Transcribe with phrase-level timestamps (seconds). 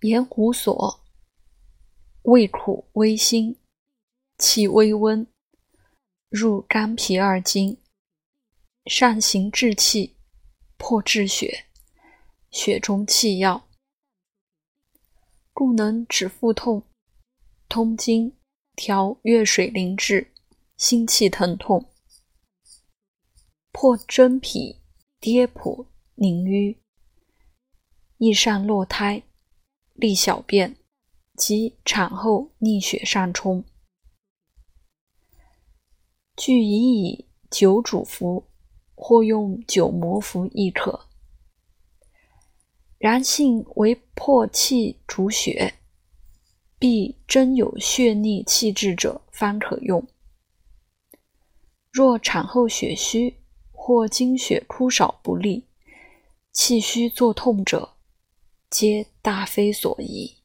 [0.00, 1.00] 盐胡索，
[2.22, 3.56] 味苦微辛，
[4.36, 5.26] 气微温，
[6.28, 7.78] 入肝脾二经，
[8.84, 10.14] 善行治气，
[10.76, 11.64] 破滞血，
[12.50, 13.66] 血中气要，
[15.54, 16.82] 故能止腹痛、
[17.66, 18.36] 通经、
[18.76, 20.30] 调月水淋滞、
[20.76, 21.90] 心气疼痛，
[23.72, 24.82] 破真脾
[25.18, 25.86] 跌扑
[26.16, 26.78] 凝瘀，
[28.18, 29.22] 益善落胎。
[29.96, 30.76] 利小便
[31.34, 33.64] 及产后逆血上冲，
[36.36, 38.46] 据以以酒煮服，
[38.94, 41.08] 或用酒磨服亦可。
[42.98, 45.74] 然性为破气逐血，
[46.78, 50.06] 必真有血逆气滞者，方可用。
[51.90, 53.38] 若产后血虚
[53.72, 55.66] 或经血枯少不利，
[56.52, 57.95] 气虚作痛者。
[58.70, 60.36] 皆大非所宜。